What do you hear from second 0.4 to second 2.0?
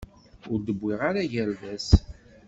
Ur d-wwiɣ ara agerdas.